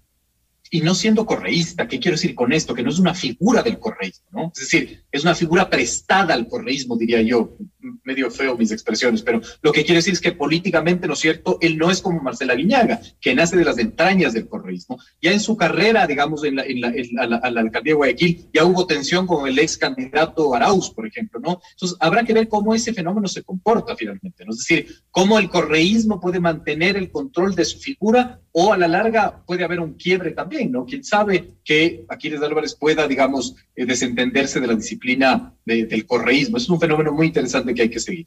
Y 0.71 0.81
no 0.81 0.95
siendo 0.95 1.27
correísta. 1.27 1.89
¿Qué 1.89 1.99
quiero 1.99 2.17
decir 2.17 2.35
con 2.35 2.53
esto? 2.53 2.75
Que 2.75 2.83
no 2.83 2.91
es 2.91 2.99
una 2.99 3.15
figura 3.15 3.63
del 3.63 3.79
correísmo, 3.79 4.27
¿no? 4.33 4.53
Es 4.55 4.61
decir, 4.61 5.05
es 5.11 5.23
una 5.23 5.35
figura 5.35 5.69
prestada 5.69 6.35
al 6.35 6.49
correísmo, 6.49 6.97
diría 6.97 7.23
yo. 7.23 7.57
Medio 8.05 8.31
feo 8.31 8.57
mis 8.57 8.71
expresiones, 8.71 9.23
pero 9.23 9.41
lo 9.63 9.73
que 9.73 9.85
quiero 9.85 9.99
decir 9.99 10.13
es 10.13 10.21
que 10.21 10.33
políticamente, 10.33 11.07
¿no 11.07 11.15
es 11.15 11.21
cierto? 11.21 11.59
Él 11.61 11.79
no 11.79 11.91
es 11.91 12.03
como 12.03 12.21
Marcela 12.21 12.55
Guiñaga, 12.55 13.01
que 13.21 13.35
nace 13.35 13.57
de 13.57 13.65
las 13.65 13.79
entrañas 13.79 14.33
del 14.33 14.49
correísmo. 14.49 14.99
Ya 15.23 15.33
en 15.33 15.41
su 15.41 15.57
carrera, 15.57 16.07
digamos, 16.07 16.45
en 16.45 16.57
la, 16.57 16.65
en 16.65 16.81
la, 16.81 16.89
en 16.89 17.09
la, 17.15 17.61
alcaldía 17.61 17.93
de 17.93 17.97
Guayaquil, 17.97 18.49
ya 18.53 18.65
hubo 18.65 18.87
tensión 18.87 19.27
con 19.27 19.49
el 19.49 19.59
ex 19.59 19.79
candidato 19.79 20.55
Arauz, 20.55 20.91
por 20.91 21.07
ejemplo, 21.07 21.41
¿no? 21.41 21.61
Entonces, 21.73 21.97
habrá 22.01 22.25
que 22.25 22.35
ver 22.35 22.49
cómo 22.49 22.75
ese 22.75 22.93
fenómeno 22.93 23.29
se 23.29 23.43
comporta 23.43 23.97
finalmente, 23.97 24.45
¿no? 24.45 24.53
Es 24.53 24.59
decir, 24.59 24.87
cómo 25.11 25.39
el 25.39 25.49
correísmo 25.49 26.21
puede 26.21 26.41
mantener 26.41 26.97
el 26.97 27.11
control 27.11 27.55
de 27.55 27.65
su 27.65 27.79
figura 27.79 28.41
o 28.53 28.73
a 28.73 28.77
la 28.77 28.89
larga 28.89 29.45
puede 29.47 29.65
haber 29.65 29.81
un 29.81 29.95
quiebre 29.95 30.33
también, 30.33 30.58
¿no? 30.67 30.85
Quién 30.85 31.05
sabe 31.05 31.51
que 31.65 32.05
Aquiles 32.09 32.43
Álvarez 32.43 32.75
pueda, 32.75 33.07
digamos, 33.07 33.55
eh, 33.77 33.87
desentenderse 33.87 34.61
de 34.61 34.67
la 34.67 34.75
disciplina 34.75 35.53
de, 35.65 35.87
del 35.87 36.07
correísmo. 36.07 36.57
Es 36.57 36.69
un 36.69 36.81
fenómeno 36.81 37.13
muy 37.13 37.27
interesante 37.27 37.75
que 37.75 37.83
hay 37.83 37.91
que 37.91 38.01
seguir. 38.01 38.27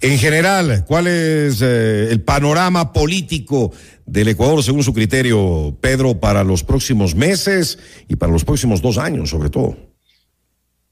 En 0.00 0.18
general, 0.18 0.84
¿cuál 0.86 1.06
es 1.06 1.60
eh, 1.62 2.08
el 2.10 2.22
panorama 2.22 2.92
político 2.92 3.72
del 4.06 4.28
Ecuador 4.28 4.62
según 4.62 4.82
su 4.82 4.92
criterio, 4.92 5.76
Pedro, 5.80 6.18
para 6.18 6.44
los 6.44 6.64
próximos 6.64 7.14
meses 7.14 7.78
y 8.08 8.16
para 8.16 8.32
los 8.32 8.44
próximos 8.44 8.82
dos 8.82 8.98
años, 8.98 9.30
sobre 9.30 9.50
todo? 9.50 9.89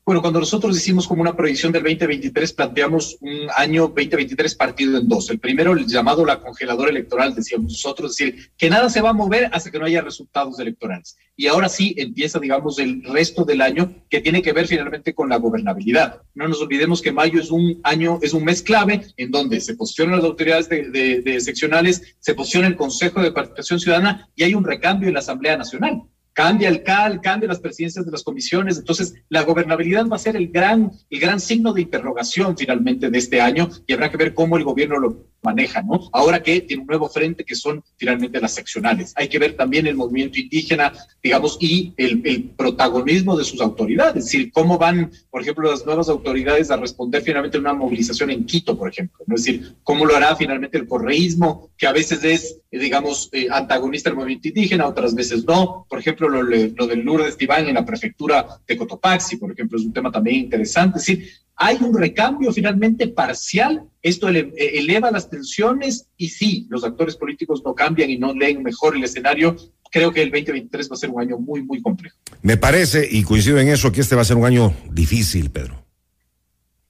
Bueno, 0.08 0.22
cuando 0.22 0.40
nosotros 0.40 0.74
hicimos 0.74 1.06
como 1.06 1.20
una 1.20 1.36
proyección 1.36 1.70
del 1.70 1.82
2023, 1.82 2.54
planteamos 2.54 3.18
un 3.20 3.40
año 3.54 3.88
2023 3.88 4.54
partido 4.54 4.96
en 4.96 5.06
dos. 5.06 5.28
El 5.28 5.38
primero, 5.38 5.74
el 5.74 5.86
llamado 5.86 6.24
la 6.24 6.40
congeladora 6.40 6.88
electoral, 6.88 7.34
decíamos 7.34 7.72
nosotros, 7.72 8.12
es 8.12 8.16
decir, 8.16 8.50
que 8.56 8.70
nada 8.70 8.88
se 8.88 9.02
va 9.02 9.10
a 9.10 9.12
mover 9.12 9.50
hasta 9.52 9.70
que 9.70 9.78
no 9.78 9.84
haya 9.84 10.00
resultados 10.00 10.58
electorales. 10.60 11.18
Y 11.36 11.46
ahora 11.46 11.68
sí 11.68 11.94
empieza, 11.98 12.38
digamos, 12.38 12.78
el 12.78 13.04
resto 13.04 13.44
del 13.44 13.60
año 13.60 13.96
que 14.08 14.22
tiene 14.22 14.40
que 14.40 14.54
ver 14.54 14.66
finalmente 14.66 15.12
con 15.12 15.28
la 15.28 15.36
gobernabilidad. 15.36 16.22
No 16.34 16.48
nos 16.48 16.62
olvidemos 16.62 17.02
que 17.02 17.12
mayo 17.12 17.38
es 17.38 17.50
un 17.50 17.78
año, 17.82 18.18
es 18.22 18.32
un 18.32 18.44
mes 18.44 18.62
clave 18.62 19.02
en 19.18 19.30
donde 19.30 19.60
se 19.60 19.76
posicionan 19.76 20.16
las 20.16 20.24
autoridades 20.24 20.70
de, 20.70 21.38
seccionales, 21.38 22.16
se 22.18 22.34
posiciona 22.34 22.66
el 22.66 22.76
Consejo 22.76 23.20
de 23.20 23.30
Participación 23.30 23.78
Ciudadana 23.78 24.26
y 24.34 24.44
hay 24.44 24.54
un 24.54 24.64
recambio 24.64 25.08
en 25.08 25.14
la 25.16 25.20
Asamblea 25.20 25.58
Nacional 25.58 26.00
cambia 26.38 26.68
el 26.68 26.84
CAL, 26.84 27.20
cambia 27.20 27.48
las 27.48 27.58
presidencias 27.58 28.06
de 28.06 28.12
las 28.12 28.22
comisiones, 28.22 28.78
entonces 28.78 29.12
la 29.28 29.42
gobernabilidad 29.42 30.06
va 30.06 30.14
a 30.14 30.20
ser 30.20 30.36
el 30.36 30.46
gran, 30.52 30.92
el 31.10 31.18
gran 31.18 31.40
signo 31.40 31.72
de 31.72 31.80
interrogación 31.80 32.56
finalmente 32.56 33.10
de 33.10 33.18
este 33.18 33.40
año 33.40 33.68
y 33.88 33.92
habrá 33.92 34.08
que 34.08 34.18
ver 34.18 34.34
cómo 34.34 34.56
el 34.56 34.62
gobierno 34.62 35.00
lo 35.00 35.26
maneja, 35.42 35.82
¿no? 35.82 36.08
Ahora 36.12 36.42
que 36.42 36.60
tiene 36.60 36.82
un 36.82 36.86
nuevo 36.86 37.08
frente 37.08 37.44
que 37.44 37.54
son 37.54 37.82
finalmente 37.96 38.40
las 38.40 38.54
seccionales. 38.54 39.12
Hay 39.16 39.28
que 39.28 39.38
ver 39.38 39.56
también 39.56 39.86
el 39.86 39.96
movimiento 39.96 40.38
indígena, 40.38 40.92
digamos, 41.22 41.58
y 41.60 41.94
el, 41.96 42.50
protagonismo 42.56 43.36
de 43.36 43.44
sus 43.44 43.60
autoridades, 43.60 44.16
es 44.16 44.24
decir, 44.24 44.52
cómo 44.52 44.78
van, 44.78 45.10
por 45.30 45.42
ejemplo, 45.42 45.70
las 45.70 45.86
nuevas 45.86 46.08
autoridades 46.08 46.70
a 46.70 46.76
responder 46.76 47.22
finalmente 47.22 47.56
a 47.56 47.60
una 47.60 47.72
movilización 47.72 48.30
en 48.30 48.44
Quito, 48.44 48.76
por 48.76 48.88
ejemplo, 48.88 49.24
¿no? 49.26 49.36
Es 49.36 49.44
decir, 49.44 49.76
cómo 49.82 50.04
lo 50.04 50.16
hará 50.16 50.34
finalmente 50.36 50.78
el 50.78 50.88
correísmo, 50.88 51.70
que 51.76 51.86
a 51.86 51.92
veces 51.92 52.22
es, 52.24 52.60
eh, 52.70 52.78
digamos, 52.78 53.28
eh, 53.32 53.48
antagonista 53.50 54.10
del 54.10 54.18
movimiento 54.18 54.48
indígena, 54.48 54.86
otras 54.86 55.14
veces 55.14 55.44
no. 55.44 55.86
Por 55.88 55.98
ejemplo, 55.98 56.27
lo, 56.28 56.42
lo 56.42 56.86
del 56.86 57.00
Lourdes 57.00 57.36
Tibán 57.36 57.66
en 57.66 57.74
la 57.74 57.84
prefectura 57.84 58.46
de 58.66 58.76
Cotopaxi, 58.76 59.36
por 59.36 59.52
ejemplo, 59.52 59.78
es 59.78 59.84
un 59.84 59.92
tema 59.92 60.10
también 60.10 60.36
interesante. 60.36 60.98
Es 60.98 61.06
decir, 61.06 61.28
hay 61.60 61.76
un 61.80 61.92
recambio 61.92 62.52
finalmente 62.52 63.08
parcial, 63.08 63.82
esto 64.00 64.28
ele 64.28 64.52
eleva 64.56 65.10
las 65.10 65.28
tensiones 65.28 66.06
y 66.16 66.28
sí, 66.28 66.66
los 66.70 66.84
actores 66.84 67.16
políticos 67.16 67.62
no 67.64 67.74
cambian 67.74 68.08
y 68.10 68.16
no 68.16 68.32
leen 68.32 68.62
mejor 68.62 68.96
el 68.96 69.02
escenario. 69.02 69.56
Creo 69.90 70.12
que 70.12 70.22
el 70.22 70.30
2023 70.30 70.88
va 70.88 70.94
a 70.94 70.98
ser 70.98 71.10
un 71.10 71.20
año 71.20 71.36
muy, 71.38 71.62
muy 71.62 71.82
complejo. 71.82 72.16
Me 72.42 72.56
parece, 72.56 73.08
y 73.10 73.24
coincido 73.24 73.58
en 73.58 73.68
eso, 73.68 73.90
que 73.90 74.02
este 74.02 74.14
va 74.14 74.22
a 74.22 74.24
ser 74.24 74.36
un 74.36 74.44
año 74.44 74.72
difícil, 74.92 75.50
Pedro. 75.50 75.84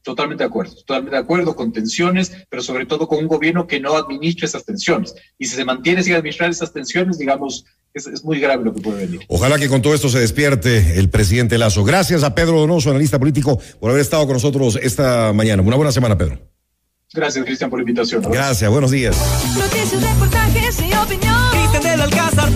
Totalmente 0.02 0.44
de 0.44 0.48
acuerdo, 0.48 0.74
totalmente 0.74 1.16
de 1.16 1.22
acuerdo, 1.22 1.56
con 1.56 1.72
tensiones, 1.72 2.32
pero 2.50 2.62
sobre 2.62 2.84
todo 2.84 3.08
con 3.08 3.20
un 3.20 3.26
gobierno 3.26 3.66
que 3.66 3.80
no 3.80 3.96
administre 3.96 4.46
esas 4.46 4.66
tensiones. 4.66 5.14
Y 5.38 5.46
si 5.46 5.56
se 5.56 5.64
mantiene 5.64 6.02
sin 6.02 6.14
administrar 6.14 6.50
esas 6.50 6.74
tensiones, 6.74 7.18
digamos, 7.18 7.64
es, 8.06 8.24
muy 8.24 8.40
grave 8.40 8.64
lo 8.64 8.72
que 8.72 8.80
puede 8.80 9.06
venir. 9.06 9.20
Ojalá 9.28 9.58
que 9.58 9.68
con 9.68 9.82
todo 9.82 9.94
esto 9.94 10.08
se 10.08 10.20
despierte 10.20 10.98
el 10.98 11.10
presidente 11.10 11.58
Lazo. 11.58 11.84
Gracias 11.84 12.22
a 12.22 12.34
Pedro 12.34 12.60
Donoso, 12.60 12.90
analista 12.90 13.18
político, 13.18 13.60
por 13.80 13.90
haber 13.90 14.02
estado 14.02 14.24
con 14.26 14.34
nosotros 14.34 14.78
esta 14.82 15.32
mañana. 15.32 15.62
Una 15.62 15.76
buena 15.76 15.92
semana, 15.92 16.16
Pedro. 16.16 16.38
Gracias, 17.12 17.44
Cristian, 17.44 17.70
por 17.70 17.78
la 17.78 17.82
invitación. 17.82 18.22
Gracias, 18.30 18.70
buenos 18.70 18.90
días. 18.90 19.16
Noticias, 19.56 20.02
reportajes 20.02 20.78
y 20.80 20.94
opinión. 20.94 21.50
Cristian 21.52 21.82
del 21.82 22.00
Alcázar. 22.02 22.48